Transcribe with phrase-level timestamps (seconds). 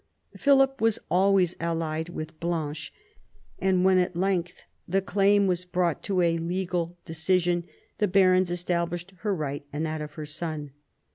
[0.35, 2.91] Philip was always allied with Blanche,
[3.59, 7.65] and when at length the claim was brought to a legal decision
[7.99, 10.71] the barons established her right and that of her son.